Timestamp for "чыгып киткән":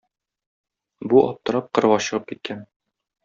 2.07-2.65